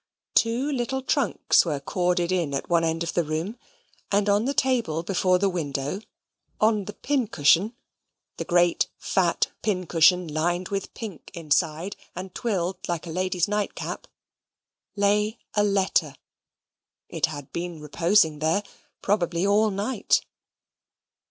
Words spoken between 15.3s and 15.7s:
a